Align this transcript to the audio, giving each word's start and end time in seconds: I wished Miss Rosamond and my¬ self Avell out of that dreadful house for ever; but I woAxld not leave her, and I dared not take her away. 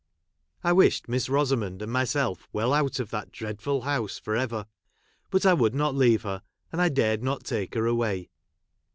I 0.63 0.73
wished 0.73 1.07
Miss 1.07 1.29
Rosamond 1.29 1.83
and 1.83 1.91
my¬ 1.91 2.07
self 2.09 2.49
Avell 2.55 2.75
out 2.75 2.99
of 2.99 3.11
that 3.11 3.31
dreadful 3.31 3.81
house 3.81 4.17
for 4.17 4.35
ever; 4.35 4.65
but 5.29 5.45
I 5.45 5.53
woAxld 5.53 5.75
not 5.75 5.93
leave 5.93 6.23
her, 6.23 6.41
and 6.71 6.81
I 6.81 6.89
dared 6.89 7.21
not 7.21 7.43
take 7.43 7.75
her 7.75 7.85
away. 7.85 8.31